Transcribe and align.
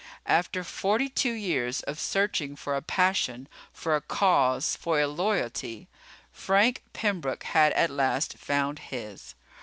After 0.25 0.63
forty 0.63 1.09
two 1.09 1.31
years 1.33 1.81
of 1.83 1.99
searching 1.99 2.55
for 2.55 2.75
a 2.75 2.81
passion, 2.81 3.47
for 3.71 3.95
a 3.95 4.01
cause, 4.01 4.75
for 4.75 4.99
a 4.99 5.05
loyalty, 5.07 5.87
Frank 6.31 6.81
Pembroke 6.91 7.43
had 7.43 7.71
at 7.73 7.91
last 7.91 8.39
found 8.39 8.79
his. 8.79 9.35